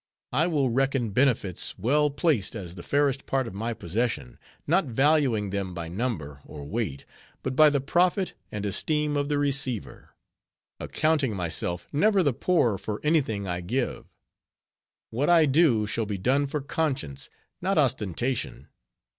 I 0.33 0.47
will 0.47 0.71
reckon 0.71 1.11
benefits 1.11 1.77
well 1.77 2.09
placed 2.09 2.55
as 2.55 2.73
the 2.73 2.81
fairest 2.81 3.27
part 3.27 3.45
of 3.45 3.53
my 3.53 3.71
possession, 3.75 4.39
not 4.65 4.85
valuing 4.85 5.51
them 5.51 5.75
by 5.75 5.89
number 5.89 6.41
or 6.43 6.65
weight, 6.65 7.05
but 7.43 7.55
by 7.55 7.69
the 7.69 7.81
profit 7.81 8.33
and 8.51 8.65
esteem 8.65 9.15
of 9.15 9.29
the 9.29 9.37
receiver; 9.37 10.09
accounting 10.79 11.35
myself 11.35 11.87
never 11.91 12.23
the 12.23 12.33
poorer 12.33 12.79
for 12.79 12.99
any 13.03 13.21
thing 13.21 13.47
I 13.47 13.61
give. 13.61 14.05
What 15.11 15.29
I 15.29 15.45
do 15.45 15.85
shall 15.85 16.07
be 16.07 16.17
done 16.17 16.47
for 16.47 16.61
conscience, 16.61 17.29
not 17.61 17.77
ostentation. 17.77 18.69